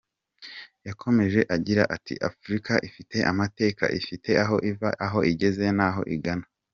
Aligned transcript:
Yakomeje 0.87 1.39
agira 1.55 1.83
ati 1.95 2.13
“Afurika 2.29 2.73
ifite 2.87 3.17
amateka, 3.31 3.83
ifite 3.99 4.29
aho 4.43 4.55
iva, 4.71 4.89
aho 5.05 5.19
igeze 5.31 5.65
n’aho 5.77 6.01
igana. 6.15 6.45